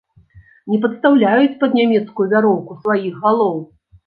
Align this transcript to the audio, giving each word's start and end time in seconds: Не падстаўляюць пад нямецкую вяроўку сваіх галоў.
Не 0.71 0.79
падстаўляюць 0.85 1.59
пад 1.61 1.75
нямецкую 1.81 2.27
вяроўку 2.33 2.79
сваіх 2.81 3.23
галоў. 3.29 3.55